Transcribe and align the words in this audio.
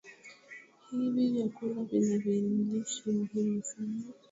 hivi 0.89 1.21
vyakula 1.31 1.83
vina 1.83 2.17
viinilishe 2.23 3.05
muhimu 3.15 3.63
sana 3.69 4.01